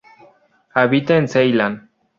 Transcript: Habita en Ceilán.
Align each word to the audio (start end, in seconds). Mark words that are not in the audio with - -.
Habita 0.73 1.15
en 1.15 1.27
Ceilán. 1.27 1.91